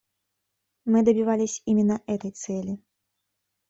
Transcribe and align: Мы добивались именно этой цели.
Мы 0.85 1.03
добивались 1.05 1.61
именно 1.65 2.01
этой 2.07 2.31
цели. 2.31 2.79